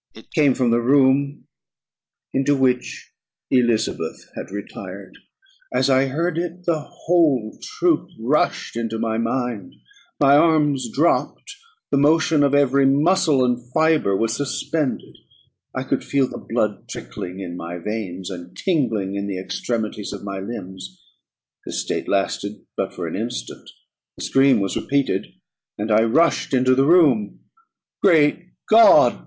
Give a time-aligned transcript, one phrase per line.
[0.15, 1.45] It came from the room
[2.33, 3.13] into which
[3.51, 5.15] Elizabeth had retired.
[5.71, 9.75] As I heard it, the whole truth rushed into my mind,
[10.19, 11.55] my arms dropped,
[11.91, 15.17] the motion of every muscle and fibre was suspended;
[15.75, 20.23] I could feel the blood trickling in my veins, and tingling in the extremities of
[20.23, 20.99] my limbs.
[21.63, 23.69] This state lasted but for an instant;
[24.17, 25.27] the scream was repeated,
[25.77, 27.41] and I rushed into the room.
[28.01, 29.19] Great God!